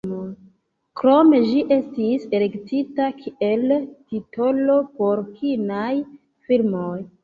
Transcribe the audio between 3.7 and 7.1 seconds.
titolo por kinaj filmoj.